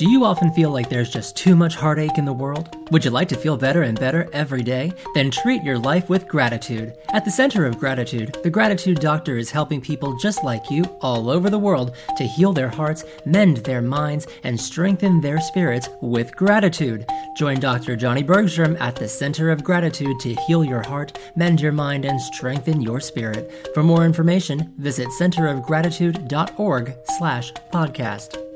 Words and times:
Do 0.00 0.10
you 0.10 0.24
often 0.24 0.50
feel 0.50 0.70
like 0.70 0.88
there's 0.88 1.10
just 1.10 1.36
too 1.36 1.54
much 1.54 1.74
heartache 1.74 2.16
in 2.16 2.24
the 2.24 2.32
world? 2.32 2.74
Would 2.90 3.04
you 3.04 3.10
like 3.10 3.28
to 3.28 3.36
feel 3.36 3.58
better 3.58 3.82
and 3.82 4.00
better 4.00 4.30
every 4.32 4.62
day? 4.62 4.92
Then 5.12 5.30
treat 5.30 5.62
your 5.62 5.78
life 5.78 6.08
with 6.08 6.26
gratitude. 6.26 6.94
At 7.10 7.26
the 7.26 7.30
center 7.30 7.66
of 7.66 7.78
gratitude, 7.78 8.34
the 8.42 8.48
Gratitude 8.48 8.98
Doctor 8.98 9.36
is 9.36 9.50
helping 9.50 9.82
people 9.82 10.16
just 10.16 10.42
like 10.42 10.70
you 10.70 10.84
all 11.02 11.28
over 11.28 11.50
the 11.50 11.58
world 11.58 11.94
to 12.16 12.24
heal 12.24 12.54
their 12.54 12.70
hearts, 12.70 13.04
mend 13.26 13.58
their 13.58 13.82
minds, 13.82 14.26
and 14.42 14.58
strengthen 14.58 15.20
their 15.20 15.38
spirits 15.38 15.90
with 16.00 16.34
gratitude. 16.34 17.04
Join 17.36 17.60
Dr. 17.60 17.94
Johnny 17.94 18.22
Bergstrom 18.22 18.78
at 18.80 18.96
the 18.96 19.06
Center 19.06 19.50
of 19.50 19.62
Gratitude 19.62 20.18
to 20.20 20.34
heal 20.46 20.64
your 20.64 20.82
heart, 20.82 21.18
mend 21.36 21.60
your 21.60 21.72
mind, 21.72 22.06
and 22.06 22.18
strengthen 22.18 22.80
your 22.80 23.00
spirit. 23.00 23.68
For 23.74 23.82
more 23.82 24.06
information, 24.06 24.72
visit 24.78 25.08
centerofgratitude.org 25.08 26.94
slash 27.18 27.52
podcast. 27.70 28.49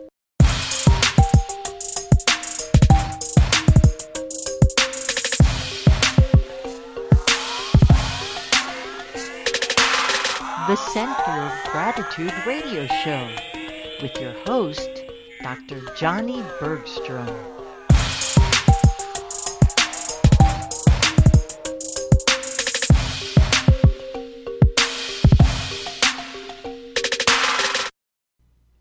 The 10.67 10.77
Center 10.77 11.31
of 11.31 11.73
Gratitude 11.73 12.33
radio 12.47 12.87
show 12.87 13.29
with 14.01 14.19
your 14.19 14.33
host, 14.47 14.89
Dr. 15.43 15.83
Johnny 15.95 16.43
Bergstrom. 16.59 17.29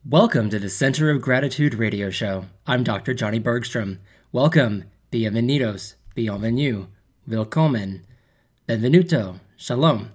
Welcome 0.05 0.49
to 0.51 0.59
the 0.59 0.69
Center 0.69 1.09
of 1.09 1.21
Gratitude 1.21 1.73
radio 1.73 2.09
show. 2.09 2.45
I'm 2.65 2.85
Dr. 2.85 3.13
Johnny 3.13 3.39
Bergstrom. 3.39 3.99
Welcome, 4.31 4.85
bienvenidos, 5.11 5.95
bienvenue, 6.15 6.85
willkommen, 7.27 8.05
benvenuto, 8.69 9.41
shalom. 9.57 10.11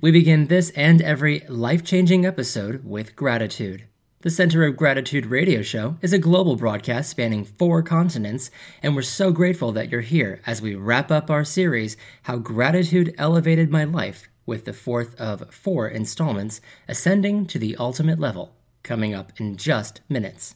We 0.00 0.12
begin 0.12 0.46
this 0.46 0.70
and 0.70 1.02
every 1.02 1.40
life 1.48 1.82
changing 1.82 2.24
episode 2.24 2.84
with 2.84 3.16
gratitude. 3.16 3.86
The 4.20 4.30
Center 4.30 4.64
of 4.64 4.76
Gratitude 4.76 5.26
radio 5.26 5.62
show 5.62 5.96
is 6.00 6.12
a 6.12 6.18
global 6.18 6.54
broadcast 6.54 7.10
spanning 7.10 7.44
four 7.44 7.82
continents, 7.82 8.52
and 8.84 8.94
we're 8.94 9.02
so 9.02 9.32
grateful 9.32 9.72
that 9.72 9.90
you're 9.90 10.00
here 10.00 10.40
as 10.46 10.62
we 10.62 10.76
wrap 10.76 11.10
up 11.10 11.28
our 11.28 11.44
series, 11.44 11.96
How 12.22 12.36
Gratitude 12.36 13.14
Elevated 13.18 13.70
My 13.70 13.82
Life, 13.82 14.28
with 14.46 14.64
the 14.64 14.72
fourth 14.72 15.18
of 15.20 15.52
four 15.52 15.88
installments, 15.88 16.60
Ascending 16.86 17.46
to 17.46 17.58
the 17.58 17.76
Ultimate 17.76 18.20
Level, 18.20 18.54
coming 18.84 19.12
up 19.12 19.32
in 19.40 19.56
just 19.56 20.02
minutes. 20.08 20.54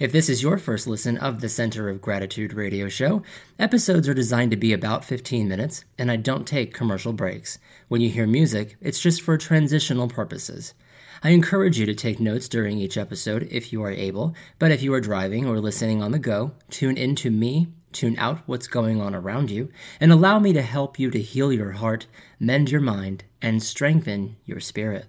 If 0.00 0.12
this 0.12 0.28
is 0.28 0.42
your 0.42 0.58
first 0.58 0.86
listen 0.86 1.16
of 1.18 1.40
the 1.40 1.48
Center 1.48 1.88
of 1.88 2.00
Gratitude 2.00 2.52
radio 2.52 2.88
show, 2.88 3.22
episodes 3.58 4.08
are 4.08 4.14
designed 4.14 4.50
to 4.50 4.56
be 4.56 4.72
about 4.72 5.04
15 5.04 5.48
minutes, 5.48 5.84
and 5.98 6.10
I 6.10 6.16
don't 6.16 6.46
take 6.46 6.74
commercial 6.74 7.12
breaks. 7.12 7.58
When 7.88 8.00
you 8.00 8.10
hear 8.10 8.26
music, 8.26 8.76
it's 8.80 9.00
just 9.00 9.22
for 9.22 9.36
transitional 9.36 10.08
purposes. 10.08 10.74
I 11.22 11.30
encourage 11.30 11.78
you 11.78 11.86
to 11.86 11.94
take 11.94 12.20
notes 12.20 12.48
during 12.48 12.78
each 12.78 12.98
episode 12.98 13.48
if 13.50 13.72
you 13.72 13.82
are 13.82 13.90
able, 13.90 14.34
but 14.58 14.70
if 14.70 14.82
you 14.82 14.92
are 14.94 15.00
driving 15.00 15.46
or 15.46 15.58
listening 15.58 16.02
on 16.02 16.12
the 16.12 16.18
go, 16.18 16.52
tune 16.68 16.96
in 16.96 17.14
to 17.16 17.30
me, 17.30 17.68
tune 17.92 18.18
out 18.18 18.40
what's 18.46 18.66
going 18.66 19.00
on 19.00 19.14
around 19.14 19.50
you, 19.50 19.70
and 20.00 20.12
allow 20.12 20.38
me 20.38 20.52
to 20.52 20.62
help 20.62 20.98
you 20.98 21.10
to 21.10 21.20
heal 21.22 21.52
your 21.52 21.72
heart, 21.72 22.06
mend 22.38 22.70
your 22.70 22.80
mind, 22.82 23.24
and 23.40 23.62
strengthen 23.62 24.36
your 24.44 24.60
spirit. 24.60 25.06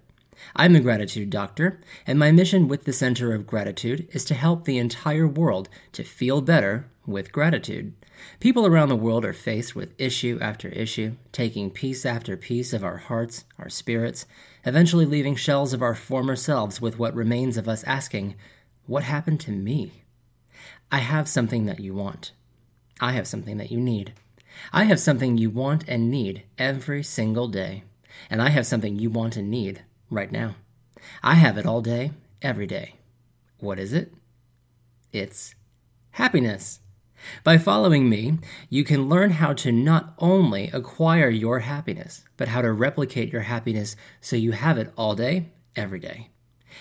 I'm 0.56 0.74
the 0.74 0.80
Gratitude 0.80 1.30
Doctor, 1.30 1.80
and 2.06 2.20
my 2.20 2.32
mission 2.32 2.68
with 2.68 2.84
the 2.84 2.94
Center 2.94 3.34
of 3.34 3.48
Gratitude 3.48 4.08
is 4.12 4.26
to 4.26 4.34
help 4.34 4.66
the 4.66 4.78
entire 4.78 5.28
world 5.28 5.70
to 5.94 6.04
feel 6.04 6.42
better 6.42 6.88
with 7.06 7.32
gratitude. 7.32 7.94
People 8.40 8.66
around 8.66 8.90
the 8.90 8.96
world 8.96 9.26
are 9.26 9.34
faced 9.34 9.76
with 9.76 9.94
issue 10.00 10.40
after 10.42 10.70
issue, 10.70 11.16
taking 11.32 11.70
piece 11.70 12.06
after 12.06 12.36
piece 12.38 12.74
of 12.74 12.84
our 12.84 12.98
hearts, 12.98 13.46
our 13.60 13.70
spirits, 13.70 14.26
eventually 14.66 15.06
leaving 15.06 15.36
shells 15.36 15.74
of 15.74 15.82
our 15.82 15.96
former 15.96 16.36
selves 16.36 16.82
with 16.82 16.98
what 16.98 17.14
remains 17.14 17.58
of 17.58 17.68
us 17.68 17.84
asking, 17.84 18.36
What 18.88 19.04
happened 19.04 19.40
to 19.42 19.52
me? 19.52 20.04
I 20.92 21.00
have 21.00 21.28
something 21.28 21.66
that 21.66 21.80
you 21.80 21.94
want. 21.94 22.32
I 23.00 23.12
have 23.12 23.28
something 23.28 23.58
that 23.58 23.72
you 23.72 23.80
need. 23.80 24.14
I 24.72 24.86
have 24.86 25.00
something 25.00 25.38
you 25.38 25.50
want 25.50 25.84
and 25.88 26.10
need 26.10 26.44
every 26.58 27.04
single 27.04 27.48
day. 27.48 27.84
And 28.30 28.42
I 28.42 28.50
have 28.50 28.66
something 28.66 28.98
you 28.98 29.10
want 29.10 29.36
and 29.36 29.52
need 29.52 29.84
right 30.10 30.32
now. 30.32 30.56
I 31.24 31.36
have 31.36 31.58
it 31.58 31.66
all 31.66 31.82
day, 31.82 32.12
every 32.42 32.68
day. 32.68 32.96
What 33.60 33.80
is 33.80 33.94
it? 33.94 34.14
It's 35.12 35.56
happiness. 36.12 36.80
By 37.44 37.58
following 37.58 38.10
me, 38.10 38.40
you 38.70 38.84
can 38.84 39.10
learn 39.10 39.32
how 39.32 39.54
to 39.54 39.72
not 39.72 40.14
only 40.20 40.70
acquire 40.72 41.30
your 41.30 41.60
happiness, 41.60 42.24
but 42.38 42.50
how 42.50 42.62
to 42.62 42.72
replicate 42.72 43.32
your 43.32 43.44
happiness 43.44 43.96
so 44.22 44.36
you 44.36 44.52
have 44.52 44.78
it 44.78 44.92
all 44.98 45.16
day, 45.16 45.52
every 45.76 46.00
day. 46.00 46.30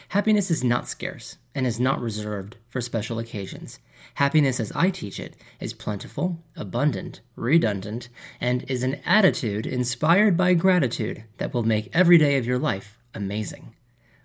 Happiness 0.09 0.51
is 0.51 0.65
not 0.65 0.89
scarce 0.89 1.39
and 1.55 1.67
is 1.67 1.79
not 1.79 2.01
reserved 2.01 2.57
for 2.69 2.81
special 2.81 3.19
occasions. 3.19 3.79
Happiness, 4.15 4.59
as 4.59 4.73
I 4.73 4.91
teach 4.91 5.21
it, 5.21 5.37
is 5.61 5.73
plentiful, 5.73 6.43
abundant, 6.57 7.21
redundant, 7.37 8.09
and 8.41 8.65
is 8.69 8.83
an 8.83 8.97
attitude 9.07 9.67
inspired 9.67 10.37
by 10.37 10.55
gratitude 10.55 11.25
that 11.39 11.55
will 11.55 11.63
make 11.63 11.89
every 11.93 12.19
day 12.19 12.37
of 12.37 12.45
your 12.45 12.59
life 12.59 12.99
amazing. 13.15 13.75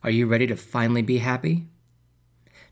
Are 0.03 0.09
you 0.09 0.27
ready 0.27 0.47
to 0.47 0.55
finally 0.55 1.01
be 1.01 1.19
happy? 1.19 1.67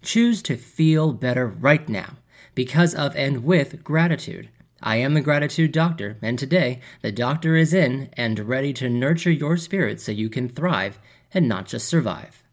Choose 0.01 0.41
to 0.43 0.57
feel 0.57 1.13
better 1.13 1.47
right 1.47 1.87
now 1.87 2.17
because 2.55 2.95
of 2.95 3.15
and 3.15 3.43
with 3.43 3.83
gratitude. 3.83 4.49
I 4.81 4.97
am 4.97 5.15
the 5.15 5.21
Gratitude 5.21 5.71
Doctor, 5.71 6.17
and 6.21 6.37
today 6.37 6.81
the 7.01 7.11
doctor 7.11 7.55
is 7.55 7.73
in 7.73 8.09
and 8.13 8.39
ready 8.39 8.73
to 8.73 8.89
nurture 8.89 9.31
your 9.31 9.57
spirit 9.57 9.99
so 9.99 10.11
you 10.11 10.29
can 10.29 10.47
thrive 10.47 10.99
and 11.33 11.47
not 11.47 11.65
just 11.65 11.87
survive. 11.87 12.43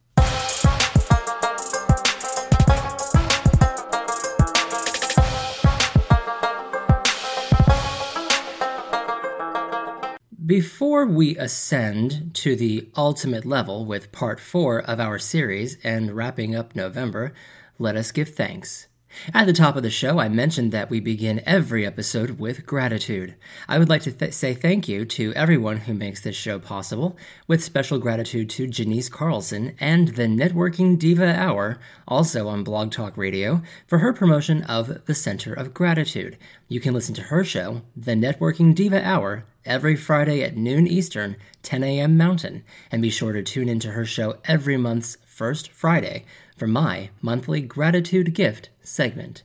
Before 10.45 11.07
we 11.07 11.39
ascend 11.39 12.35
to 12.35 12.55
the 12.55 12.89
ultimate 12.97 13.47
level 13.47 13.87
with 13.87 14.13
part 14.13 14.39
four 14.39 14.81
of 14.81 15.01
our 15.01 15.19
series 15.19 15.79
and 15.83 16.11
wrapping 16.11 16.55
up 16.55 16.77
November, 16.77 17.33
let 17.79 17.97
us 17.97 18.13
give 18.13 18.31
thanks. 18.31 18.89
At 19.33 19.47
the 19.47 19.55
top 19.55 19.77
of 19.77 19.83
the 19.83 19.91
show, 19.91 20.19
I 20.19 20.29
mentioned 20.29 20.71
that 20.73 20.91
we 20.91 21.01
begin 21.01 21.41
every 21.47 21.87
episode 21.87 22.39
with 22.39 22.67
gratitude. 22.67 23.37
I 23.69 23.79
would 23.79 23.89
like 23.89 24.03
to 24.03 24.13
th- 24.13 24.35
say 24.35 24.53
thank 24.53 24.87
you 24.87 25.07
to 25.07 25.33
everyone 25.35 25.79
who 25.79 25.95
makes 25.95 26.21
this 26.21 26.37
show 26.37 26.59
possible, 26.59 27.17
with 27.47 27.65
special 27.65 27.99
gratitude 27.99 28.51
to 28.51 28.67
Janice 28.67 29.09
Carlson 29.09 29.75
and 29.81 30.09
the 30.09 30.25
Networking 30.25 30.99
Diva 30.99 31.39
Hour, 31.39 31.79
also 32.07 32.49
on 32.49 32.65
Blog 32.65 32.91
Talk 32.91 33.17
Radio, 33.17 33.63
for 33.87 33.99
her 33.99 34.13
promotion 34.13 34.63
of 34.65 35.07
the 35.07 35.15
Center 35.15 35.55
of 35.55 35.73
Gratitude. 35.73 36.37
You 36.69 36.81
can 36.81 36.93
listen 36.93 37.15
to 37.15 37.23
her 37.23 37.45
show, 37.45 37.81
The 37.97 38.13
Networking 38.13 38.75
Diva 38.75 39.03
Hour, 39.03 39.47
every 39.65 39.97
Friday 39.97 40.43
at 40.43 40.57
noon 40.57 40.87
Eastern, 40.87 41.37
10 41.63 41.83
a.m. 41.85 42.17
Mountain, 42.17 42.65
and 42.91 43.01
be 43.01 43.11
sure 43.11 43.33
to 43.33 43.43
tune 43.43 43.69
into 43.69 43.93
her 43.93 44.05
show 44.05 44.39
every 44.45 44.77
month's 44.77 45.19
first 45.25 45.71
Friday 45.71 46.25
for 46.57 46.67
my 46.67 47.11
monthly 47.21 47.61
gratitude 47.61 48.35
gift 48.35 48.71
segment. 48.83 49.43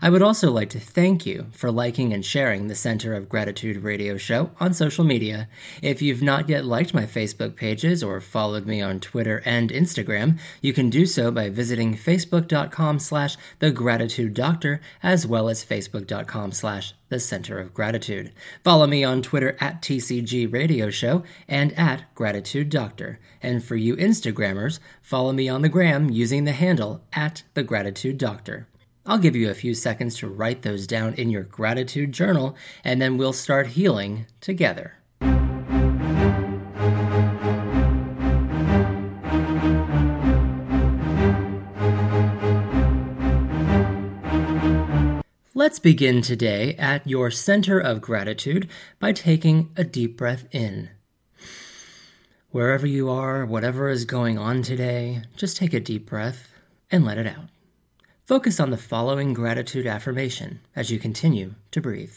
I 0.00 0.10
would 0.10 0.22
also 0.22 0.50
like 0.50 0.70
to 0.70 0.80
thank 0.80 1.26
you 1.26 1.46
for 1.52 1.70
liking 1.70 2.12
and 2.12 2.24
sharing 2.24 2.66
the 2.66 2.74
Center 2.74 3.14
of 3.14 3.28
Gratitude 3.28 3.82
radio 3.82 4.16
show 4.16 4.50
on 4.60 4.74
social 4.74 5.04
media. 5.04 5.48
If 5.82 6.02
you've 6.02 6.22
not 6.22 6.48
yet 6.48 6.64
liked 6.64 6.94
my 6.94 7.04
Facebook 7.04 7.56
pages 7.56 8.02
or 8.02 8.20
followed 8.20 8.66
me 8.66 8.80
on 8.80 9.00
Twitter 9.00 9.42
and 9.44 9.70
Instagram, 9.70 10.38
you 10.60 10.72
can 10.72 10.90
do 10.90 11.06
so 11.06 11.30
by 11.30 11.48
visiting 11.48 11.94
facebook.com 11.94 12.98
slash 12.98 13.36
the 13.58 13.70
gratitude 13.70 14.34
doctor 14.34 14.80
as 15.02 15.26
well 15.26 15.48
as 15.48 15.64
facebook.com 15.64 16.52
slash 16.52 16.94
the 17.08 17.20
Center 17.20 17.58
of 17.58 17.74
Gratitude. 17.74 18.32
Follow 18.62 18.86
me 18.86 19.02
on 19.04 19.22
Twitter 19.22 19.56
at 19.60 19.82
TCG 19.82 20.52
Radio 20.52 20.90
Show 20.90 21.24
and 21.46 21.72
at 21.78 22.14
Gratitude 22.14 22.68
Doctor. 22.68 23.18
And 23.42 23.64
for 23.64 23.76
you 23.76 23.96
Instagrammers, 23.96 24.78
follow 25.00 25.32
me 25.32 25.48
on 25.48 25.62
the 25.62 25.68
gram 25.68 26.10
using 26.10 26.44
the 26.44 26.52
handle 26.52 27.02
at 27.12 27.42
the 27.54 27.62
Gratitude 27.62 28.18
Doctor. 28.18 28.66
I'll 29.08 29.16
give 29.16 29.34
you 29.34 29.48
a 29.48 29.54
few 29.54 29.72
seconds 29.72 30.18
to 30.18 30.28
write 30.28 30.60
those 30.60 30.86
down 30.86 31.14
in 31.14 31.30
your 31.30 31.42
gratitude 31.42 32.12
journal, 32.12 32.54
and 32.84 33.00
then 33.00 33.16
we'll 33.16 33.32
start 33.32 33.68
healing 33.68 34.26
together. 34.42 34.96
Let's 45.54 45.78
begin 45.78 46.20
today 46.20 46.74
at 46.74 47.06
your 47.06 47.30
center 47.30 47.78
of 47.78 48.02
gratitude 48.02 48.68
by 49.00 49.12
taking 49.12 49.70
a 49.74 49.84
deep 49.84 50.18
breath 50.18 50.44
in. 50.50 50.90
Wherever 52.50 52.86
you 52.86 53.08
are, 53.08 53.46
whatever 53.46 53.88
is 53.88 54.04
going 54.04 54.36
on 54.36 54.60
today, 54.60 55.22
just 55.34 55.56
take 55.56 55.72
a 55.72 55.80
deep 55.80 56.04
breath 56.04 56.52
and 56.90 57.06
let 57.06 57.16
it 57.16 57.26
out. 57.26 57.48
Focus 58.28 58.60
on 58.60 58.68
the 58.68 58.76
following 58.76 59.32
gratitude 59.32 59.86
affirmation 59.86 60.60
as 60.76 60.90
you 60.90 60.98
continue 60.98 61.54
to 61.70 61.80
breathe. 61.80 62.12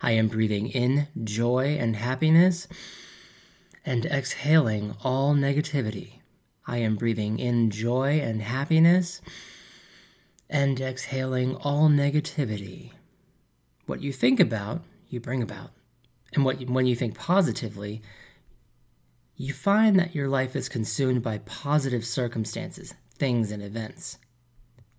I 0.00 0.12
am 0.12 0.28
breathing 0.28 0.68
in 0.68 1.08
joy 1.24 1.76
and 1.76 1.96
happiness 1.96 2.68
and 3.84 4.06
exhaling 4.06 4.94
all 5.02 5.34
negativity. 5.34 6.20
I 6.68 6.76
am 6.76 6.94
breathing 6.94 7.40
in 7.40 7.70
joy 7.70 8.20
and 8.20 8.42
happiness 8.42 9.20
and 10.48 10.80
exhaling 10.80 11.56
all 11.56 11.88
negativity. 11.88 12.92
What 13.86 14.02
you 14.02 14.12
think 14.12 14.38
about, 14.38 14.82
you 15.08 15.18
bring 15.18 15.42
about. 15.42 15.72
And 16.32 16.44
what 16.44 16.62
when 16.68 16.86
you 16.86 16.94
think 16.94 17.18
positively, 17.18 18.02
you 19.34 19.52
find 19.52 19.98
that 19.98 20.14
your 20.14 20.28
life 20.28 20.54
is 20.54 20.68
consumed 20.68 21.24
by 21.24 21.38
positive 21.38 22.04
circumstances, 22.04 22.94
things, 23.18 23.50
and 23.50 23.64
events. 23.64 24.16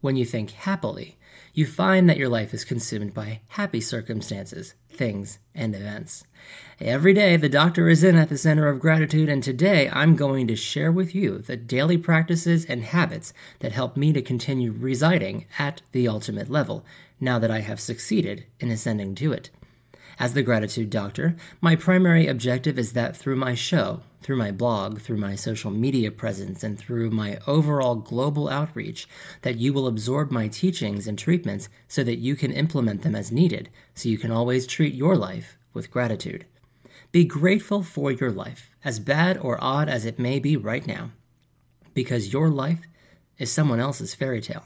When 0.02 0.16
you 0.16 0.26
think 0.26 0.52
happily, 0.52 1.18
you 1.54 1.68
find 1.68 2.10
that 2.10 2.18
your 2.18 2.28
life 2.28 2.56
is 2.56 2.66
consumed 2.66 3.14
by 3.14 3.42
happy 3.50 3.80
circumstances, 3.80 4.74
things, 4.90 5.38
and 5.54 5.76
events. 5.76 6.24
Every 6.80 7.14
day, 7.14 7.38
the 7.38 7.50
doctor 7.50 7.88
is 7.88 8.04
in 8.04 8.16
at 8.16 8.30
the 8.30 8.38
center 8.38 8.68
of 8.68 8.80
gratitude, 8.80 9.30
and 9.30 9.44
today 9.44 9.92
I'm 9.94 10.16
going 10.16 10.48
to 10.48 10.56
share 10.56 10.92
with 10.92 11.14
you 11.14 11.38
the 11.38 11.56
daily 11.56 12.00
practices 12.00 12.66
and 12.66 12.84
habits 12.84 13.32
that 13.60 13.74
help 13.74 13.96
me 13.96 14.12
to 14.14 14.24
continue 14.24 14.72
residing 14.72 15.46
at 15.60 15.84
the 15.92 16.08
ultimate 16.08 16.50
level 16.50 16.84
now 17.20 17.38
that 17.38 17.52
I 17.52 17.60
have 17.60 17.80
succeeded 17.80 18.46
in 18.60 18.72
ascending 18.72 19.14
to 19.16 19.32
it. 19.32 19.52
As 20.22 20.36
the 20.36 20.44
gratitude 20.44 20.92
doctor, 20.92 21.36
my 21.62 21.76
primary 21.76 22.28
objective 22.28 22.78
is 22.78 22.94
that 22.94 23.18
through 23.18 23.38
my 23.38 23.56
show, 23.56 24.02
through 24.22 24.36
my 24.36 24.52
blog, 24.52 25.02
through 25.02 25.18
my 25.18 25.34
social 25.34 25.72
media 25.72 26.12
presence, 26.12 26.64
and 26.64 26.78
through 26.78 27.10
my 27.10 27.40
overall 27.48 27.96
global 27.96 28.48
outreach, 28.48 29.08
that 29.42 29.58
you 29.58 29.74
will 29.74 29.88
absorb 29.88 30.30
my 30.30 30.48
teachings 30.48 31.08
and 31.08 31.18
treatments 31.18 31.70
so 31.88 32.04
that 32.04 32.20
you 32.20 32.36
can 32.36 32.52
implement 32.52 33.02
them 33.02 33.16
as 33.16 33.32
needed, 33.32 33.70
so 33.96 34.10
you 34.10 34.20
can 34.20 34.30
always 34.30 34.68
treat 34.68 34.94
your 34.94 35.16
life 35.16 35.58
with 35.74 35.90
gratitude. 35.90 36.46
Be 37.12 37.26
grateful 37.26 37.82
for 37.82 38.12
your 38.12 38.32
life, 38.32 38.70
as 38.86 39.00
bad 39.00 39.40
or 39.40 39.58
odd 39.60 39.90
as 39.90 40.06
it 40.06 40.20
may 40.20 40.38
be 40.38 40.56
right 40.56 40.86
now, 40.86 41.10
because 41.96 42.32
your 42.32 42.52
life 42.52 42.86
is 43.40 43.52
someone 43.52 43.80
else's 43.80 44.14
fairy 44.14 44.40
tale. 44.40 44.66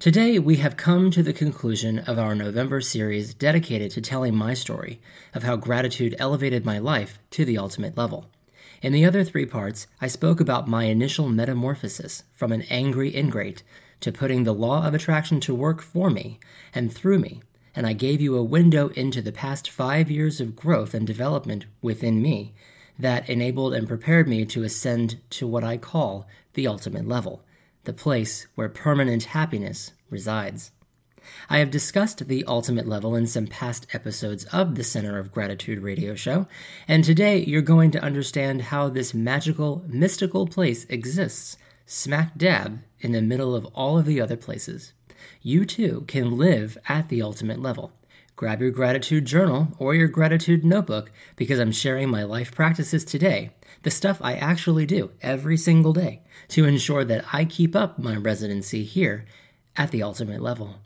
Today, 0.00 0.38
we 0.38 0.58
have 0.58 0.76
come 0.76 1.10
to 1.10 1.24
the 1.24 1.32
conclusion 1.32 1.98
of 1.98 2.20
our 2.20 2.36
November 2.36 2.80
series 2.80 3.34
dedicated 3.34 3.90
to 3.90 4.00
telling 4.00 4.32
my 4.32 4.54
story 4.54 5.00
of 5.34 5.42
how 5.42 5.56
gratitude 5.56 6.14
elevated 6.20 6.64
my 6.64 6.78
life 6.78 7.18
to 7.32 7.44
the 7.44 7.58
ultimate 7.58 7.98
level. 7.98 8.26
In 8.80 8.92
the 8.92 9.04
other 9.04 9.24
three 9.24 9.44
parts, 9.44 9.88
I 10.00 10.06
spoke 10.06 10.38
about 10.38 10.68
my 10.68 10.84
initial 10.84 11.28
metamorphosis 11.28 12.22
from 12.32 12.52
an 12.52 12.62
angry 12.70 13.12
ingrate 13.12 13.64
to 13.98 14.12
putting 14.12 14.44
the 14.44 14.54
law 14.54 14.86
of 14.86 14.94
attraction 14.94 15.40
to 15.40 15.52
work 15.52 15.82
for 15.82 16.10
me 16.10 16.38
and 16.72 16.92
through 16.92 17.18
me, 17.18 17.42
and 17.74 17.84
I 17.84 17.92
gave 17.92 18.20
you 18.20 18.36
a 18.36 18.42
window 18.44 18.90
into 18.90 19.20
the 19.20 19.32
past 19.32 19.68
five 19.68 20.12
years 20.12 20.40
of 20.40 20.54
growth 20.54 20.94
and 20.94 21.08
development 21.08 21.66
within 21.82 22.22
me 22.22 22.54
that 23.00 23.28
enabled 23.28 23.74
and 23.74 23.88
prepared 23.88 24.28
me 24.28 24.44
to 24.44 24.62
ascend 24.62 25.18
to 25.30 25.48
what 25.48 25.64
I 25.64 25.76
call 25.76 26.28
the 26.54 26.68
ultimate 26.68 27.08
level 27.08 27.42
the 27.84 27.92
place 27.92 28.46
where 28.54 28.68
permanent 28.68 29.24
happiness 29.24 29.92
resides. 30.10 30.72
I 31.50 31.58
have 31.58 31.70
discussed 31.70 32.26
the 32.26 32.44
ultimate 32.46 32.88
level 32.88 33.14
in 33.14 33.26
some 33.26 33.46
past 33.46 33.86
episodes 33.92 34.44
of 34.46 34.74
the 34.74 34.84
Center 34.84 35.18
of 35.18 35.32
Gratitude 35.32 35.82
radio 35.82 36.14
show, 36.14 36.46
and 36.86 37.04
today 37.04 37.44
you're 37.44 37.62
going 37.62 37.90
to 37.90 38.02
understand 38.02 38.62
how 38.62 38.88
this 38.88 39.12
magical, 39.12 39.84
mystical 39.86 40.46
place 40.46 40.84
exists 40.86 41.56
smack 41.84 42.36
dab 42.36 42.80
in 43.00 43.12
the 43.12 43.22
middle 43.22 43.54
of 43.54 43.66
all 43.66 43.98
of 43.98 44.06
the 44.06 44.20
other 44.20 44.36
places. 44.36 44.92
You 45.42 45.64
too 45.64 46.04
can 46.06 46.36
live 46.36 46.78
at 46.88 47.08
the 47.08 47.22
ultimate 47.22 47.60
level. 47.60 47.92
Grab 48.38 48.60
your 48.60 48.70
gratitude 48.70 49.24
journal 49.24 49.66
or 49.80 49.96
your 49.96 50.06
gratitude 50.06 50.64
notebook 50.64 51.10
because 51.34 51.58
I'm 51.58 51.72
sharing 51.72 52.08
my 52.08 52.22
life 52.22 52.54
practices 52.54 53.04
today, 53.04 53.50
the 53.82 53.90
stuff 53.90 54.20
I 54.22 54.34
actually 54.34 54.86
do 54.86 55.10
every 55.20 55.56
single 55.56 55.92
day 55.92 56.22
to 56.50 56.64
ensure 56.64 57.04
that 57.04 57.24
I 57.32 57.44
keep 57.44 57.74
up 57.74 57.98
my 57.98 58.14
residency 58.14 58.84
here 58.84 59.24
at 59.76 59.90
the 59.90 60.04
ultimate 60.04 60.40
level. 60.40 60.76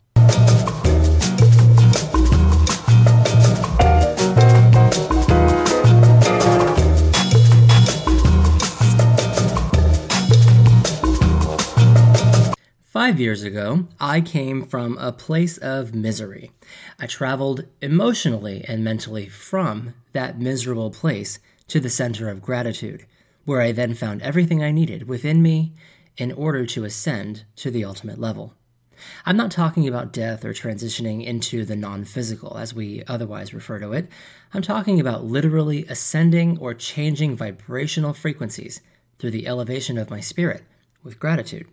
Five 12.93 13.19
years 13.19 13.41
ago, 13.41 13.87
I 13.99 14.21
came 14.21 14.67
from 14.67 14.99
a 14.99 15.11
place 15.11 15.57
of 15.57 15.95
misery. 15.95 16.51
I 16.99 17.07
traveled 17.07 17.65
emotionally 17.81 18.63
and 18.67 18.83
mentally 18.83 19.27
from 19.29 19.95
that 20.11 20.39
miserable 20.39 20.91
place 20.91 21.39
to 21.69 21.79
the 21.79 21.89
center 21.89 22.29
of 22.29 22.43
gratitude, 22.43 23.07
where 23.45 23.61
I 23.61 23.71
then 23.71 23.95
found 23.95 24.21
everything 24.21 24.61
I 24.61 24.69
needed 24.69 25.07
within 25.07 25.41
me 25.41 25.73
in 26.17 26.31
order 26.33 26.67
to 26.67 26.83
ascend 26.83 27.45
to 27.55 27.71
the 27.71 27.83
ultimate 27.83 28.19
level. 28.19 28.53
I'm 29.25 29.37
not 29.37 29.49
talking 29.49 29.87
about 29.87 30.13
death 30.13 30.45
or 30.45 30.53
transitioning 30.53 31.25
into 31.25 31.65
the 31.65 31.75
non 31.75 32.05
physical, 32.05 32.59
as 32.59 32.75
we 32.75 33.03
otherwise 33.07 33.55
refer 33.55 33.79
to 33.79 33.93
it. 33.93 34.07
I'm 34.53 34.61
talking 34.61 34.99
about 34.99 35.25
literally 35.25 35.87
ascending 35.87 36.59
or 36.59 36.75
changing 36.75 37.37
vibrational 37.37 38.13
frequencies 38.13 38.81
through 39.17 39.31
the 39.31 39.47
elevation 39.47 39.97
of 39.97 40.11
my 40.11 40.19
spirit 40.19 40.61
with 41.03 41.19
gratitude. 41.19 41.65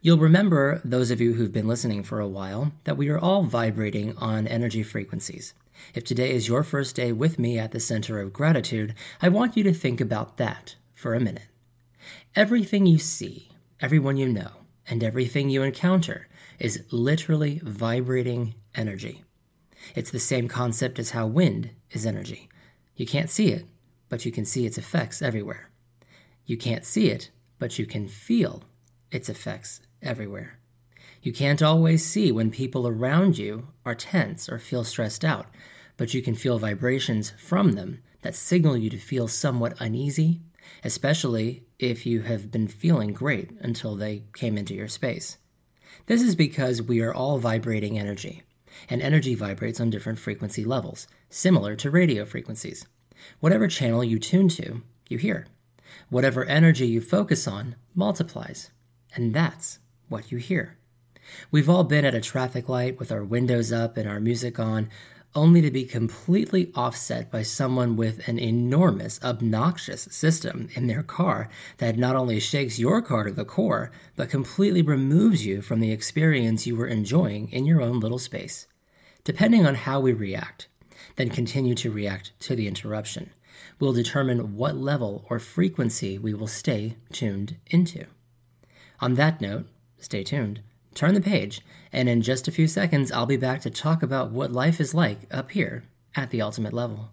You'll 0.00 0.18
remember, 0.18 0.80
those 0.84 1.10
of 1.10 1.20
you 1.20 1.34
who've 1.34 1.52
been 1.52 1.68
listening 1.68 2.02
for 2.02 2.20
a 2.20 2.28
while, 2.28 2.72
that 2.84 2.96
we 2.96 3.08
are 3.08 3.18
all 3.18 3.42
vibrating 3.42 4.16
on 4.16 4.46
energy 4.46 4.82
frequencies. 4.82 5.54
If 5.94 6.04
today 6.04 6.30
is 6.32 6.48
your 6.48 6.62
first 6.62 6.96
day 6.96 7.12
with 7.12 7.38
me 7.38 7.58
at 7.58 7.72
the 7.72 7.80
Center 7.80 8.20
of 8.20 8.32
Gratitude, 8.32 8.94
I 9.22 9.28
want 9.28 9.56
you 9.56 9.62
to 9.64 9.72
think 9.72 10.00
about 10.00 10.36
that 10.36 10.76
for 10.94 11.14
a 11.14 11.20
minute. 11.20 11.46
Everything 12.34 12.86
you 12.86 12.98
see, 12.98 13.50
everyone 13.80 14.16
you 14.16 14.28
know, 14.28 14.50
and 14.88 15.04
everything 15.04 15.50
you 15.50 15.62
encounter 15.62 16.28
is 16.58 16.84
literally 16.90 17.60
vibrating 17.62 18.54
energy. 18.74 19.24
It's 19.94 20.10
the 20.10 20.18
same 20.18 20.48
concept 20.48 20.98
as 20.98 21.10
how 21.10 21.26
wind 21.26 21.70
is 21.90 22.06
energy. 22.06 22.48
You 22.96 23.06
can't 23.06 23.30
see 23.30 23.52
it, 23.52 23.66
but 24.08 24.24
you 24.24 24.32
can 24.32 24.44
see 24.44 24.66
its 24.66 24.78
effects 24.78 25.22
everywhere. 25.22 25.70
You 26.46 26.56
can't 26.56 26.84
see 26.84 27.10
it, 27.10 27.30
but 27.58 27.78
you 27.78 27.86
can 27.86 28.08
feel 28.08 28.64
its 29.10 29.28
effects 29.28 29.80
everywhere. 30.02 30.58
You 31.22 31.32
can't 31.32 31.62
always 31.62 32.04
see 32.04 32.30
when 32.30 32.50
people 32.50 32.86
around 32.86 33.38
you 33.38 33.68
are 33.84 33.94
tense 33.94 34.48
or 34.48 34.58
feel 34.58 34.84
stressed 34.84 35.24
out, 35.24 35.46
but 35.96 36.14
you 36.14 36.22
can 36.22 36.34
feel 36.34 36.58
vibrations 36.58 37.32
from 37.38 37.72
them 37.72 38.02
that 38.22 38.34
signal 38.34 38.76
you 38.76 38.90
to 38.90 38.98
feel 38.98 39.28
somewhat 39.28 39.80
uneasy, 39.80 40.40
especially 40.84 41.64
if 41.78 42.06
you 42.06 42.22
have 42.22 42.50
been 42.50 42.68
feeling 42.68 43.12
great 43.12 43.50
until 43.60 43.96
they 43.96 44.24
came 44.34 44.56
into 44.56 44.74
your 44.74 44.88
space. 44.88 45.38
This 46.06 46.22
is 46.22 46.36
because 46.36 46.82
we 46.82 47.00
are 47.00 47.14
all 47.14 47.38
vibrating 47.38 47.98
energy, 47.98 48.42
and 48.88 49.02
energy 49.02 49.34
vibrates 49.34 49.80
on 49.80 49.90
different 49.90 50.18
frequency 50.18 50.64
levels, 50.64 51.08
similar 51.30 51.74
to 51.76 51.90
radio 51.90 52.24
frequencies. 52.24 52.86
Whatever 53.40 53.66
channel 53.68 54.04
you 54.04 54.18
tune 54.18 54.48
to, 54.50 54.82
you 55.08 55.18
hear. 55.18 55.46
Whatever 56.10 56.44
energy 56.44 56.86
you 56.86 57.00
focus 57.00 57.48
on 57.48 57.74
multiplies, 57.94 58.70
and 59.14 59.34
that's 59.34 59.78
what 60.08 60.30
you 60.30 60.38
hear. 60.38 60.78
We've 61.50 61.68
all 61.68 61.84
been 61.84 62.04
at 62.04 62.14
a 62.14 62.20
traffic 62.20 62.68
light 62.68 62.98
with 62.98 63.12
our 63.12 63.24
windows 63.24 63.72
up 63.72 63.96
and 63.96 64.08
our 64.08 64.20
music 64.20 64.58
on, 64.58 64.88
only 65.34 65.60
to 65.60 65.70
be 65.70 65.84
completely 65.84 66.72
offset 66.74 67.30
by 67.30 67.42
someone 67.42 67.96
with 67.96 68.26
an 68.26 68.38
enormous, 68.38 69.20
obnoxious 69.22 70.02
system 70.10 70.68
in 70.74 70.86
their 70.86 71.02
car 71.02 71.48
that 71.76 71.98
not 71.98 72.16
only 72.16 72.40
shakes 72.40 72.78
your 72.78 73.02
car 73.02 73.24
to 73.24 73.30
the 73.30 73.44
core, 73.44 73.90
but 74.16 74.30
completely 74.30 74.82
removes 74.82 75.44
you 75.44 75.60
from 75.60 75.80
the 75.80 75.92
experience 75.92 76.66
you 76.66 76.76
were 76.76 76.86
enjoying 76.86 77.50
in 77.50 77.66
your 77.66 77.82
own 77.82 78.00
little 78.00 78.18
space. 78.18 78.66
Depending 79.24 79.66
on 79.66 79.74
how 79.74 80.00
we 80.00 80.12
react, 80.12 80.68
then 81.16 81.28
continue 81.28 81.74
to 81.74 81.90
react 81.90 82.32
to 82.40 82.56
the 82.56 82.66
interruption, 82.66 83.30
will 83.78 83.92
determine 83.92 84.56
what 84.56 84.76
level 84.76 85.26
or 85.28 85.38
frequency 85.38 86.18
we 86.18 86.32
will 86.32 86.46
stay 86.46 86.96
tuned 87.12 87.56
into. 87.66 88.06
On 89.00 89.14
that 89.14 89.40
note, 89.40 89.66
stay 89.98 90.24
tuned 90.24 90.60
turn 90.98 91.14
the 91.14 91.20
page, 91.20 91.60
and 91.92 92.08
in 92.08 92.22
just 92.22 92.48
a 92.48 92.50
few 92.50 92.66
seconds, 92.66 93.12
I'll 93.12 93.24
be 93.24 93.36
back 93.36 93.60
to 93.60 93.70
talk 93.70 94.02
about 94.02 94.32
what 94.32 94.50
life 94.50 94.80
is 94.80 94.94
like 94.94 95.20
up 95.30 95.52
here 95.52 95.84
at 96.16 96.30
the 96.30 96.42
ultimate 96.42 96.72
level. 96.72 97.10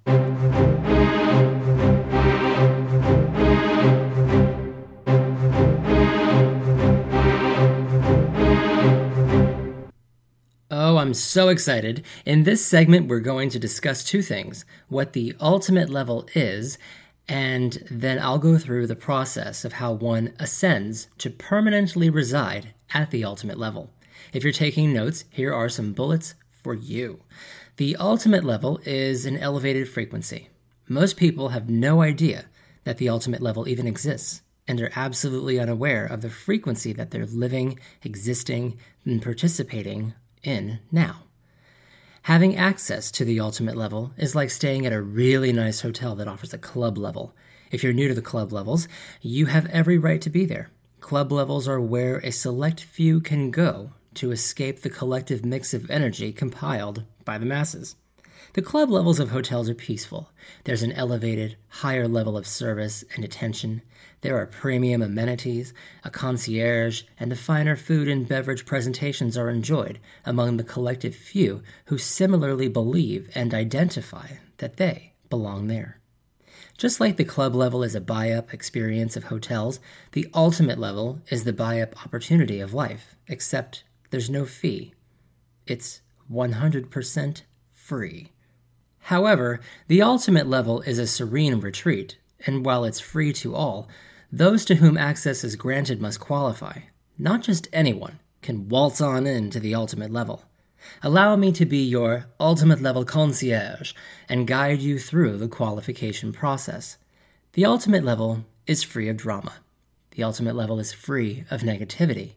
Oh, 10.71 10.97
I'm 10.97 11.13
so 11.13 11.49
excited. 11.49 12.03
In 12.25 12.43
this 12.43 12.65
segment, 12.65 13.07
we're 13.07 13.19
going 13.19 13.49
to 13.51 13.59
discuss 13.59 14.03
two 14.03 14.23
things 14.23 14.65
what 14.89 15.13
the 15.13 15.35
ultimate 15.39 15.91
level 15.91 16.27
is, 16.33 16.79
and 17.27 17.83
then 17.89 18.19
I'll 18.19 18.37
go 18.37 18.57
through 18.57 18.87
the 18.87 18.95
process 18.95 19.65
of 19.65 19.73
how 19.73 19.93
one 19.93 20.33
ascends 20.39 21.07
to 21.19 21.29
permanently 21.29 22.09
reside 22.09 22.73
at 22.93 23.11
the 23.11 23.25
ultimate 23.25 23.57
level. 23.57 23.91
If 24.31 24.43
you're 24.43 24.53
taking 24.53 24.93
notes, 24.93 25.25
here 25.29 25.53
are 25.53 25.69
some 25.69 25.93
bullets 25.93 26.35
for 26.49 26.73
you. 26.73 27.21
The 27.77 27.95
ultimate 27.97 28.43
level 28.43 28.79
is 28.85 29.25
an 29.25 29.37
elevated 29.37 29.89
frequency. 29.89 30.49
Most 30.87 31.17
people 31.17 31.49
have 31.49 31.69
no 31.69 32.01
idea 32.01 32.45
that 32.83 32.97
the 32.97 33.09
ultimate 33.09 33.41
level 33.41 33.67
even 33.67 33.87
exists 33.87 34.41
and 34.67 34.79
are 34.81 34.91
absolutely 34.95 35.59
unaware 35.59 36.05
of 36.05 36.21
the 36.21 36.29
frequency 36.29 36.93
that 36.93 37.11
they're 37.11 37.25
living, 37.25 37.79
existing, 38.03 38.79
and 39.03 39.21
participating 39.21 40.13
in 40.43 40.79
now. 40.91 41.24
Having 42.25 42.55
access 42.55 43.11
to 43.11 43.23
the 43.23 43.39
ultimate 43.39 43.77
level 43.77 44.11
is 44.17 44.33
like 44.33 44.49
staying 44.49 44.83
at 44.87 44.91
a 44.91 44.99
really 44.99 45.53
nice 45.53 45.81
hotel 45.81 46.15
that 46.15 46.27
offers 46.27 46.55
a 46.55 46.57
club 46.57 46.97
level. 46.97 47.35
If 47.69 47.83
you're 47.83 47.93
new 47.93 48.07
to 48.07 48.15
the 48.15 48.21
club 48.23 48.51
levels, 48.51 48.87
you 49.21 49.45
have 49.45 49.67
every 49.67 49.99
right 49.99 50.19
to 50.21 50.31
be 50.31 50.43
there. 50.43 50.71
Club 51.01 51.31
levels 51.31 51.67
are 51.67 51.79
where 51.79 52.17
a 52.17 52.31
select 52.31 52.81
few 52.81 53.21
can 53.21 53.51
go 53.51 53.91
to 54.15 54.31
escape 54.31 54.81
the 54.81 54.89
collective 54.89 55.45
mix 55.45 55.71
of 55.71 55.91
energy 55.91 56.33
compiled 56.33 57.03
by 57.25 57.37
the 57.37 57.45
masses. 57.45 57.95
The 58.55 58.61
club 58.61 58.89
levels 58.89 59.19
of 59.19 59.31
hotels 59.31 59.69
are 59.69 59.75
peaceful. 59.75 60.31
There's 60.63 60.81
an 60.81 60.93
elevated, 60.93 61.57
higher 61.67 62.07
level 62.07 62.37
of 62.37 62.47
service 62.47 63.03
and 63.13 63.25
attention. 63.25 63.81
There 64.21 64.37
are 64.37 64.45
premium 64.45 65.01
amenities, 65.01 65.73
a 66.05 66.09
concierge, 66.09 67.03
and 67.19 67.29
the 67.29 67.35
finer 67.35 67.75
food 67.75 68.07
and 68.07 68.25
beverage 68.25 68.65
presentations 68.65 69.37
are 69.37 69.49
enjoyed 69.49 69.99
among 70.23 70.55
the 70.55 70.63
collective 70.63 71.13
few 71.13 71.63
who 71.87 71.97
similarly 71.97 72.69
believe 72.69 73.29
and 73.35 73.53
identify 73.53 74.37
that 74.59 74.77
they 74.77 75.11
belong 75.29 75.67
there. 75.67 75.99
Just 76.77 77.01
like 77.01 77.17
the 77.17 77.25
club 77.25 77.55
level 77.55 77.83
is 77.83 77.93
a 77.93 77.99
buy 77.99 78.31
up 78.31 78.53
experience 78.53 79.17
of 79.17 79.25
hotels, 79.25 79.81
the 80.13 80.29
ultimate 80.33 80.79
level 80.79 81.19
is 81.29 81.43
the 81.43 81.51
buy 81.51 81.81
up 81.81 82.05
opportunity 82.05 82.61
of 82.61 82.73
life, 82.73 83.17
except 83.27 83.83
there's 84.11 84.29
no 84.29 84.45
fee. 84.45 84.93
It's 85.67 85.99
100% 86.31 87.41
free. 87.73 88.31
However, 89.09 89.59
the 89.87 90.01
ultimate 90.01 90.47
level 90.47 90.81
is 90.81 90.97
a 90.97 91.05
serene 91.05 91.59
retreat, 91.59 92.17
and 92.47 92.65
while 92.65 92.83
it's 92.83 92.99
free 92.99 93.33
to 93.33 93.53
all, 93.53 93.87
those 94.31 94.65
to 94.65 94.75
whom 94.75 94.97
access 94.97 95.43
is 95.43 95.55
granted 95.55 96.01
must 96.01 96.19
qualify. 96.19 96.79
Not 97.15 97.43
just 97.43 97.67
anyone 97.71 98.17
can 98.41 98.67
waltz 98.67 99.01
on 99.01 99.27
in 99.27 99.51
to 99.51 99.59
the 99.59 99.75
ultimate 99.75 100.11
level. 100.11 100.45
Allow 101.03 101.35
me 101.35 101.51
to 101.51 101.67
be 101.67 101.83
your 101.83 102.25
ultimate 102.39 102.81
level 102.81 103.05
concierge 103.05 103.93
and 104.27 104.47
guide 104.47 104.79
you 104.79 104.97
through 104.97 105.37
the 105.37 105.47
qualification 105.47 106.33
process. 106.33 106.97
The 107.53 107.65
ultimate 107.65 108.03
level 108.03 108.43
is 108.65 108.81
free 108.81 109.07
of 109.07 109.17
drama. 109.17 109.53
The 110.15 110.23
ultimate 110.23 110.55
level 110.55 110.79
is 110.79 110.93
free 110.93 111.43
of 111.51 111.61
negativity. 111.61 112.31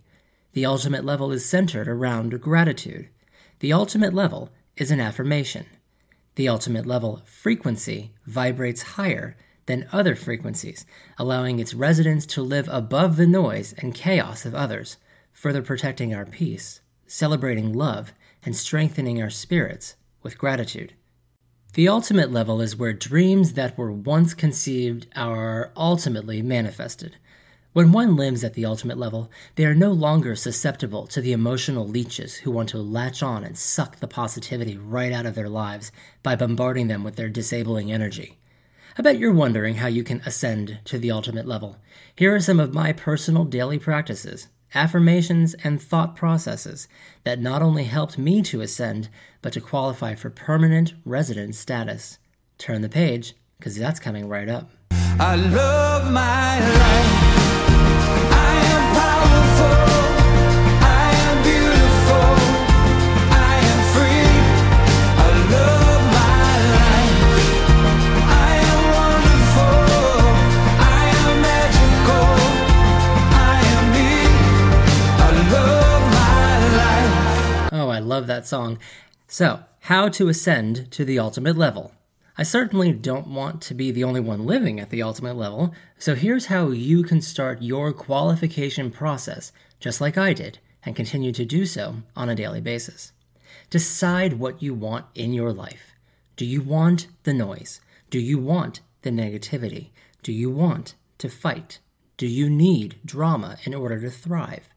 The 0.53 0.67
ultimate 0.67 1.07
level 1.07 1.33
is 1.33 1.47
centered 1.47 1.89
around 1.89 2.39
gratitude. 2.43 3.09
The 3.61 3.73
ultimate 3.73 4.13
level 4.13 4.51
is 4.77 4.91
an 4.91 5.01
affirmation. 5.01 5.65
The 6.39 6.49
ultimate 6.49 6.87
level 6.87 7.21
frequency 7.25 8.13
vibrates 8.25 8.95
higher 8.95 9.37
than 9.67 9.89
other 9.91 10.15
frequencies, 10.15 10.87
allowing 11.19 11.59
its 11.59 11.75
residents 11.75 12.27
to 12.27 12.43
live 12.43 12.69
above 12.71 13.17
the 13.17 13.27
noise 13.27 13.75
and 13.79 13.93
chaos 13.93 14.47
of 14.47 14.55
others, 14.55 14.99
further 15.33 15.63
protecting 15.63 16.15
our 16.15 16.25
peace, 16.25 16.81
celebrating 17.09 17.73
love, 17.73 18.13
and 18.45 18.55
strengthening 18.55 19.21
our 19.21 19.31
spirits 19.31 19.97
with 20.23 20.39
gratitude. 20.39 20.95
The 21.75 21.89
ultimate 21.89 22.31
level 22.31 22.61
is 22.61 22.77
where 22.77 22.93
dreams 22.93 23.55
that 23.55 23.77
were 23.77 23.91
once 23.91 24.33
conceived 24.33 25.09
are 25.17 25.73
ultimately 25.77 26.41
manifested. 26.41 27.17
When 27.79 27.93
one 27.93 28.17
lives 28.17 28.43
at 28.43 28.55
the 28.55 28.67
ultimate 28.67 28.99
level, 28.99 29.31
they 29.55 29.65
are 29.65 29.73
no 29.73 29.93
longer 29.93 30.35
susceptible 30.35 31.07
to 31.07 31.21
the 31.21 31.31
emotional 31.31 31.87
leeches 31.87 32.35
who 32.35 32.51
want 32.51 32.71
to 32.71 32.79
latch 32.79 33.23
on 33.23 33.45
and 33.45 33.57
suck 33.57 34.01
the 34.01 34.09
positivity 34.09 34.77
right 34.77 35.13
out 35.13 35.27
of 35.27 35.37
their 35.37 35.49
lives 35.49 35.93
by 36.25 36.35
bombarding 36.35 36.89
them 36.89 37.05
with 37.05 37.15
their 37.15 37.29
disabling 37.29 37.93
energy. 37.93 38.37
I 38.99 39.03
bet 39.03 39.21
you're 39.21 39.33
wondering 39.33 39.77
how 39.77 39.87
you 39.87 40.03
can 40.03 40.23
ascend 40.27 40.81
to 40.87 40.99
the 40.99 41.13
ultimate 41.13 41.47
level. 41.47 41.77
Here 42.17 42.35
are 42.35 42.41
some 42.41 42.59
of 42.59 42.75
my 42.75 42.93
personal 42.93 43.45
daily 43.45 43.79
practices, 43.79 44.49
affirmations, 44.75 45.55
and 45.63 45.81
thought 45.81 46.17
processes 46.17 46.89
that 47.23 47.39
not 47.39 47.63
only 47.63 47.85
helped 47.85 48.19
me 48.19 48.43
to 48.43 48.61
ascend, 48.61 49.09
but 49.41 49.53
to 49.53 49.61
qualify 49.61 50.17
for 50.17 50.31
permanent 50.31 50.95
resident 51.05 51.55
status. 51.55 52.19
Turn 52.59 52.81
the 52.81 52.89
page, 52.89 53.37
because 53.57 53.77
that's 53.77 54.01
coming 54.01 54.29
right 54.29 54.49
up. 54.49 54.69
I 54.91 55.37
love 55.37 56.11
my 56.11 56.59
life. 56.59 57.38
Oh, 77.71 77.91
love 78.01 78.27
that 78.27 78.47
song. 78.47 78.79
So, 79.27 79.61
how 79.81 80.09
to 80.09 80.29
ascend 80.29 80.91
to 80.93 81.05
the 81.05 81.19
ultimate 81.19 81.57
level. 81.57 81.93
I 82.41 82.45
certainly 82.45 82.93
don't 82.93 83.27
want 83.27 83.61
to 83.63 83.75
be 83.75 83.91
the 83.91 84.05
only 84.05 84.21
one 84.21 84.47
living 84.47 84.79
at 84.79 84.91
the 84.91 85.03
ultimate 85.03 85.37
level, 85.37 85.75
so 85.99 86.15
here's 86.15 86.47
how 86.47 86.69
you 86.69 87.03
can 87.03 87.21
start 87.21 87.63
your 87.63 87.93
qualification 87.93 88.93
process, 88.93 89.51
just 89.81 90.01
like 90.01 90.17
I 90.17 90.35
did, 90.35 90.61
and 90.85 90.95
continue 90.95 91.33
to 91.33 91.45
do 91.45 91.67
so 91.67 91.97
on 92.15 92.29
a 92.29 92.37
daily 92.37 92.61
basis. 92.61 93.11
Decide 93.71 94.35
what 94.35 94.63
you 94.63 94.73
want 94.73 95.07
in 95.17 95.33
your 95.33 95.53
life. 95.53 95.97
Do 96.37 96.47
you 96.47 96.63
want 96.63 97.09
the 97.25 97.35
noise? 97.35 97.81
Do 98.09 98.21
you 98.21 98.39
want 98.39 98.83
the 99.03 99.11
negativity? 99.11 99.89
Do 100.23 100.33
you 100.33 100.49
want 100.49 100.95
to 101.19 101.29
fight? 101.29 101.81
Do 102.17 102.29
you 102.29 102.49
need 102.49 103.01
drama 103.05 103.57
in 103.65 103.75
order 103.75 104.01
to 104.01 104.11
thrive? 104.11 104.69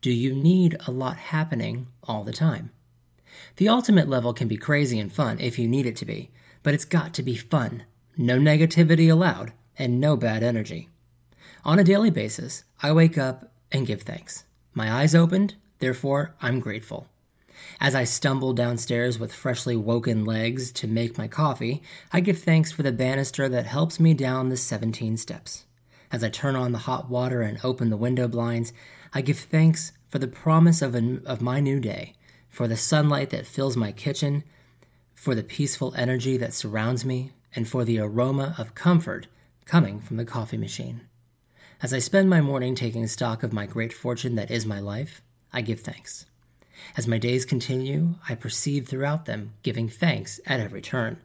Do 0.00 0.10
you 0.10 0.34
need 0.34 0.78
a 0.86 0.90
lot 0.90 1.18
happening 1.18 1.88
all 2.02 2.24
the 2.24 2.32
time? 2.32 2.70
The 3.60 3.68
ultimate 3.68 4.08
level 4.08 4.32
can 4.32 4.48
be 4.48 4.56
crazy 4.56 4.98
and 4.98 5.12
fun 5.12 5.38
if 5.38 5.58
you 5.58 5.68
need 5.68 5.84
it 5.84 5.94
to 5.96 6.06
be, 6.06 6.30
but 6.62 6.72
it's 6.72 6.86
got 6.86 7.12
to 7.12 7.22
be 7.22 7.36
fun. 7.36 7.82
No 8.16 8.38
negativity 8.38 9.12
allowed, 9.12 9.52
and 9.78 10.00
no 10.00 10.16
bad 10.16 10.42
energy. 10.42 10.88
On 11.62 11.78
a 11.78 11.84
daily 11.84 12.08
basis, 12.08 12.64
I 12.82 12.92
wake 12.92 13.18
up 13.18 13.52
and 13.70 13.86
give 13.86 14.00
thanks. 14.00 14.44
My 14.72 14.90
eyes 14.90 15.14
opened, 15.14 15.56
therefore, 15.78 16.34
I'm 16.40 16.58
grateful. 16.58 17.08
As 17.78 17.94
I 17.94 18.04
stumble 18.04 18.54
downstairs 18.54 19.18
with 19.18 19.30
freshly 19.30 19.76
woken 19.76 20.24
legs 20.24 20.72
to 20.72 20.86
make 20.86 21.18
my 21.18 21.28
coffee, 21.28 21.82
I 22.14 22.20
give 22.20 22.38
thanks 22.38 22.72
for 22.72 22.82
the 22.82 22.92
banister 22.92 23.46
that 23.50 23.66
helps 23.66 24.00
me 24.00 24.14
down 24.14 24.48
the 24.48 24.56
17 24.56 25.18
steps. 25.18 25.66
As 26.10 26.24
I 26.24 26.30
turn 26.30 26.56
on 26.56 26.72
the 26.72 26.78
hot 26.88 27.10
water 27.10 27.42
and 27.42 27.62
open 27.62 27.90
the 27.90 27.98
window 27.98 28.26
blinds, 28.26 28.72
I 29.12 29.20
give 29.20 29.38
thanks 29.38 29.92
for 30.08 30.18
the 30.18 30.28
promise 30.28 30.80
of, 30.80 30.94
of 31.26 31.42
my 31.42 31.60
new 31.60 31.78
day, 31.78 32.14
for 32.50 32.68
the 32.68 32.76
sunlight 32.76 33.30
that 33.30 33.46
fills 33.46 33.76
my 33.76 33.92
kitchen, 33.92 34.44
for 35.14 35.34
the 35.34 35.42
peaceful 35.42 35.94
energy 35.96 36.36
that 36.36 36.52
surrounds 36.52 37.04
me, 37.04 37.32
and 37.54 37.66
for 37.66 37.84
the 37.84 37.98
aroma 37.98 38.54
of 38.58 38.74
comfort 38.74 39.26
coming 39.64 40.00
from 40.00 40.16
the 40.16 40.24
coffee 40.24 40.56
machine. 40.56 41.02
As 41.82 41.94
I 41.94 41.98
spend 41.98 42.28
my 42.28 42.40
morning 42.40 42.74
taking 42.74 43.06
stock 43.06 43.42
of 43.42 43.52
my 43.52 43.64
great 43.64 43.92
fortune 43.92 44.34
that 44.34 44.50
is 44.50 44.66
my 44.66 44.80
life, 44.80 45.22
I 45.52 45.62
give 45.62 45.80
thanks. 45.80 46.26
As 46.96 47.08
my 47.08 47.18
days 47.18 47.44
continue, 47.44 48.16
I 48.28 48.34
perceive 48.34 48.88
throughout 48.88 49.24
them 49.26 49.54
giving 49.62 49.88
thanks 49.88 50.40
at 50.46 50.60
every 50.60 50.82
turn. 50.82 51.18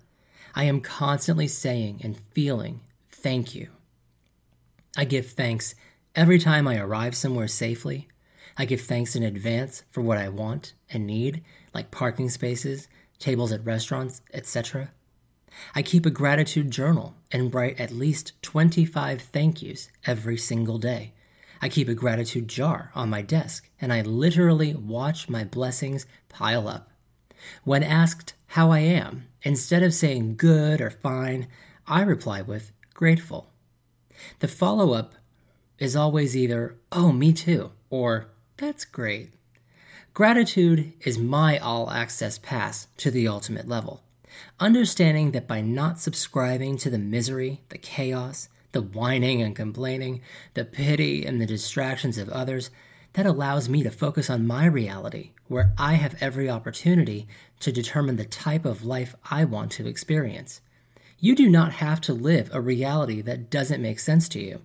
I 0.53 0.65
am 0.65 0.79
constantly 0.79 1.47
saying 1.47 2.01
and 2.03 2.17
feeling 2.31 2.81
thank 3.11 3.53
you. 3.53 3.69
I 4.95 5.05
give 5.05 5.31
thanks 5.31 5.75
every 6.15 6.39
time 6.39 6.67
I 6.67 6.77
arrive 6.77 7.15
somewhere 7.15 7.47
safely, 7.47 8.07
I 8.57 8.65
give 8.65 8.81
thanks 8.81 9.15
in 9.15 9.23
advance 9.23 9.83
for 9.91 10.01
what 10.01 10.17
I 10.17 10.29
want 10.29 10.73
and 10.89 11.05
need, 11.05 11.43
like 11.73 11.91
parking 11.91 12.29
spaces, 12.29 12.87
tables 13.19 13.51
at 13.51 13.65
restaurants, 13.65 14.21
etc. 14.33 14.91
I 15.73 15.81
keep 15.81 16.05
a 16.05 16.11
gratitude 16.11 16.71
journal 16.71 17.15
and 17.31 17.53
write 17.53 17.79
at 17.79 17.91
least 17.91 18.33
25 18.41 19.21
thank 19.21 19.61
yous 19.61 19.89
every 20.05 20.37
single 20.37 20.77
day. 20.77 21.13
I 21.61 21.69
keep 21.69 21.87
a 21.87 21.93
gratitude 21.93 22.47
jar 22.47 22.91
on 22.95 23.09
my 23.09 23.21
desk, 23.21 23.69
and 23.79 23.91
I 23.91 24.01
literally 24.01 24.73
watch 24.73 25.29
my 25.29 25.43
blessings 25.43 26.05
pile 26.29 26.67
up. 26.67 26.91
When 27.63 27.83
asked 27.83 28.33
how 28.47 28.71
I 28.71 28.79
am, 28.79 29.25
instead 29.43 29.83
of 29.83 29.93
saying 29.93 30.35
good 30.37 30.81
or 30.81 30.89
fine, 30.89 31.47
I 31.87 32.01
reply 32.01 32.41
with 32.41 32.71
grateful. 32.93 33.51
The 34.39 34.47
follow 34.47 34.93
up 34.93 35.15
is 35.77 35.95
always 35.95 36.35
either, 36.35 36.77
oh, 36.91 37.11
me 37.11 37.33
too, 37.33 37.71
or 37.89 38.27
that's 38.57 38.85
great. 38.85 39.31
Gratitude 40.13 40.93
is 41.01 41.17
my 41.17 41.57
all 41.57 41.91
access 41.91 42.37
pass 42.37 42.87
to 42.97 43.11
the 43.11 43.27
ultimate 43.27 43.67
level. 43.67 44.01
Understanding 44.59 45.31
that 45.31 45.47
by 45.47 45.61
not 45.61 45.99
subscribing 45.99 46.77
to 46.77 46.89
the 46.89 46.97
misery, 46.97 47.61
the 47.69 47.77
chaos, 47.77 48.47
the 48.71 48.81
whining 48.81 49.41
and 49.41 49.55
complaining, 49.55 50.21
the 50.53 50.65
pity 50.65 51.25
and 51.25 51.41
the 51.41 51.45
distractions 51.45 52.17
of 52.17 52.29
others, 52.29 52.69
that 53.13 53.25
allows 53.25 53.69
me 53.69 53.81
to 53.83 53.89
focus 53.89 54.29
on 54.29 54.47
my 54.47 54.65
reality, 54.65 55.31
where 55.47 55.73
I 55.77 55.93
have 55.93 56.21
every 56.21 56.49
opportunity 56.49 57.27
to 57.61 57.71
determine 57.71 58.17
the 58.17 58.25
type 58.25 58.65
of 58.65 58.85
life 58.85 59.15
I 59.31 59.45
want 59.45 59.71
to 59.73 59.87
experience. 59.87 60.61
You 61.19 61.35
do 61.35 61.49
not 61.49 61.73
have 61.73 62.01
to 62.01 62.13
live 62.13 62.49
a 62.53 62.59
reality 62.59 63.21
that 63.21 63.49
doesn't 63.49 63.81
make 63.81 63.99
sense 63.99 64.27
to 64.29 64.39
you. 64.39 64.61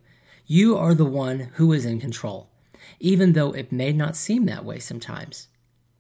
You 0.47 0.77
are 0.77 0.95
the 0.95 1.05
one 1.05 1.51
who 1.55 1.73
is 1.73 1.85
in 1.85 2.01
control, 2.01 2.50
even 2.99 3.33
though 3.33 3.53
it 3.53 3.73
may 3.73 3.93
not 3.93 4.17
seem 4.17 4.47
that 4.47 4.65
way 4.65 4.79
sometimes. 4.79 5.49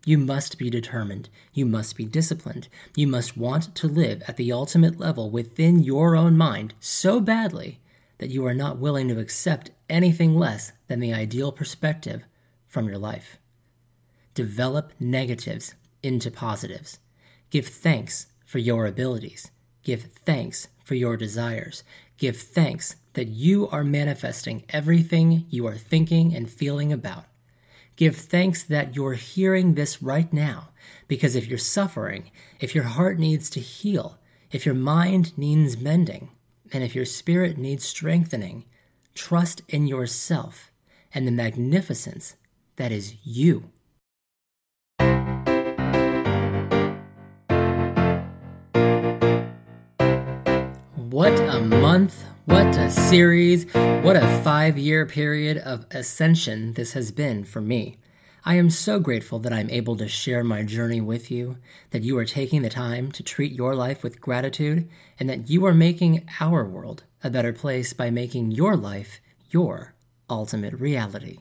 You 0.04 0.16
must 0.16 0.58
be 0.58 0.70
determined. 0.70 1.28
You 1.52 1.66
must 1.66 1.96
be 1.96 2.06
disciplined. 2.06 2.68
You 2.96 3.06
must 3.06 3.36
want 3.36 3.74
to 3.74 3.86
live 3.86 4.22
at 4.26 4.36
the 4.36 4.50
ultimate 4.50 4.98
level 4.98 5.30
within 5.30 5.82
your 5.82 6.16
own 6.16 6.36
mind 6.36 6.74
so 6.80 7.20
badly 7.20 7.80
that 8.18 8.30
you 8.30 8.46
are 8.46 8.54
not 8.54 8.78
willing 8.78 9.08
to 9.08 9.18
accept 9.18 9.70
anything 9.88 10.34
less 10.34 10.72
than 10.88 11.00
the 11.00 11.12
ideal 11.12 11.52
perspective 11.52 12.22
from 12.66 12.88
your 12.88 12.98
life. 12.98 13.38
Develop 14.34 14.92
negatives 14.98 15.74
into 16.02 16.30
positives. 16.30 16.98
Give 17.50 17.66
thanks 17.66 18.26
for 18.46 18.58
your 18.58 18.86
abilities. 18.86 19.50
Give 19.82 20.02
thanks 20.02 20.68
for 20.84 20.94
your 20.94 21.16
desires. 21.16 21.82
Give 22.18 22.36
thanks 22.36 22.96
that 23.14 23.28
you 23.28 23.68
are 23.68 23.84
manifesting 23.84 24.64
everything 24.68 25.46
you 25.48 25.66
are 25.66 25.76
thinking 25.76 26.34
and 26.34 26.50
feeling 26.50 26.92
about. 26.92 27.24
Give 27.96 28.16
thanks 28.16 28.62
that 28.64 28.94
you're 28.94 29.14
hearing 29.14 29.74
this 29.74 30.02
right 30.02 30.32
now, 30.32 30.68
because 31.08 31.36
if 31.36 31.48
you're 31.48 31.58
suffering, 31.58 32.30
if 32.60 32.74
your 32.74 32.84
heart 32.84 33.18
needs 33.18 33.50
to 33.50 33.60
heal, 33.60 34.18
if 34.50 34.64
your 34.64 34.74
mind 34.74 35.36
needs 35.36 35.76
mending, 35.76 36.30
and 36.72 36.84
if 36.84 36.94
your 36.94 37.04
spirit 37.04 37.58
needs 37.58 37.84
strengthening, 37.84 38.64
trust 39.14 39.62
in 39.68 39.86
yourself 39.86 40.70
and 41.12 41.26
the 41.26 41.32
magnificence 41.32 42.36
that 42.76 42.92
is 42.92 43.14
you. 43.24 43.70
What 51.20 51.38
a 51.38 51.60
month, 51.60 52.24
what 52.46 52.78
a 52.78 52.90
series, 52.90 53.70
what 53.74 54.16
a 54.16 54.40
five 54.42 54.78
year 54.78 55.04
period 55.04 55.58
of 55.58 55.84
ascension 55.90 56.72
this 56.72 56.94
has 56.94 57.12
been 57.12 57.44
for 57.44 57.60
me. 57.60 57.98
I 58.42 58.54
am 58.54 58.70
so 58.70 58.98
grateful 58.98 59.38
that 59.40 59.52
I'm 59.52 59.68
able 59.68 59.98
to 59.98 60.08
share 60.08 60.42
my 60.42 60.62
journey 60.62 61.02
with 61.02 61.30
you, 61.30 61.58
that 61.90 62.00
you 62.00 62.16
are 62.16 62.24
taking 62.24 62.62
the 62.62 62.70
time 62.70 63.12
to 63.12 63.22
treat 63.22 63.52
your 63.52 63.74
life 63.74 64.02
with 64.02 64.22
gratitude, 64.22 64.88
and 65.18 65.28
that 65.28 65.50
you 65.50 65.66
are 65.66 65.74
making 65.74 66.26
our 66.40 66.64
world 66.64 67.04
a 67.22 67.28
better 67.28 67.52
place 67.52 67.92
by 67.92 68.08
making 68.08 68.52
your 68.52 68.74
life 68.74 69.20
your 69.50 69.92
ultimate 70.30 70.72
reality. 70.72 71.40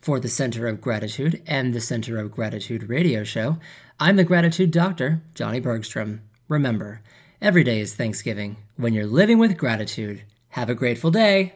For 0.00 0.18
the 0.18 0.28
Center 0.28 0.66
of 0.66 0.80
Gratitude 0.80 1.42
and 1.46 1.74
the 1.74 1.82
Center 1.82 2.18
of 2.18 2.30
Gratitude 2.30 2.88
radio 2.88 3.22
show, 3.22 3.58
I'm 4.00 4.16
the 4.16 4.24
Gratitude 4.24 4.70
Doctor, 4.70 5.20
Johnny 5.34 5.60
Bergstrom. 5.60 6.22
Remember, 6.48 7.02
every 7.44 7.62
day 7.62 7.78
is 7.80 7.94
Thanksgiving. 7.94 8.56
When 8.76 8.94
you're 8.94 9.06
living 9.06 9.38
with 9.38 9.58
gratitude, 9.58 10.22
have 10.48 10.70
a 10.70 10.74
grateful 10.74 11.10
day. 11.10 11.52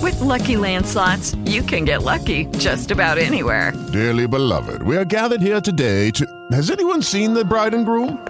With 0.00 0.20
Lucky 0.20 0.56
Land 0.56 0.86
slots, 0.86 1.34
you 1.44 1.62
can 1.62 1.84
get 1.84 2.04
lucky 2.04 2.46
just 2.58 2.92
about 2.92 3.18
anywhere. 3.18 3.72
Dearly 3.92 4.28
beloved, 4.28 4.82
we 4.82 4.96
are 4.96 5.04
gathered 5.04 5.40
here 5.40 5.60
today 5.60 6.12
to. 6.12 6.24
Has 6.52 6.70
anyone 6.70 7.02
seen 7.02 7.34
the 7.34 7.44
bride 7.44 7.74
and 7.74 7.84
groom? 7.84 8.29